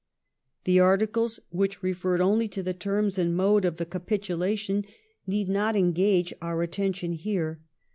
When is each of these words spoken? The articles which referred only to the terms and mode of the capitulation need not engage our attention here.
The 0.63 0.79
articles 0.79 1.39
which 1.51 1.83
referred 1.83 2.21
only 2.21 2.47
to 2.47 2.63
the 2.63 2.73
terms 2.73 3.19
and 3.19 3.37
mode 3.37 3.65
of 3.65 3.77
the 3.77 3.85
capitulation 3.85 4.83
need 5.27 5.47
not 5.47 5.75
engage 5.75 6.33
our 6.41 6.59
attention 6.63 7.11
here. 7.13 7.61